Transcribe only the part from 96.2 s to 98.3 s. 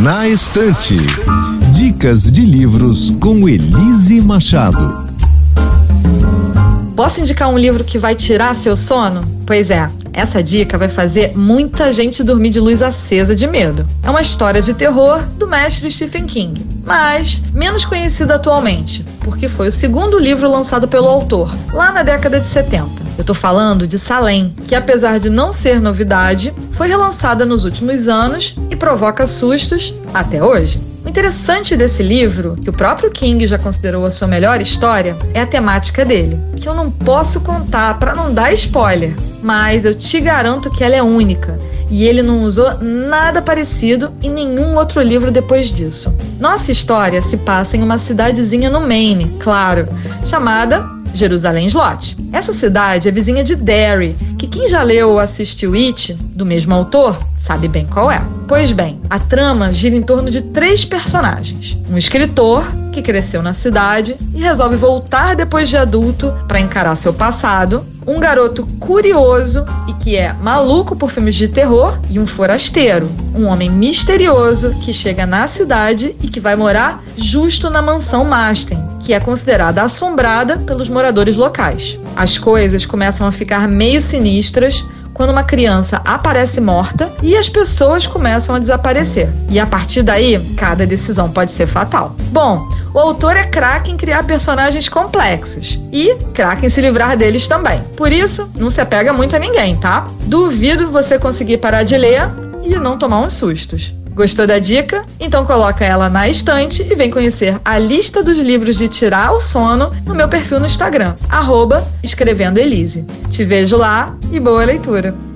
craque em se livrar deles também. Por